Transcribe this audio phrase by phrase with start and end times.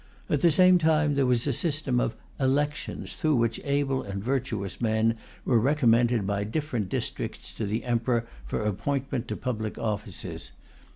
[0.31, 4.81] At the same time, there was a system of "elections" through which able and virtuous
[4.81, 10.53] men were recommended by different districts to the Emperor for appointment to public offices.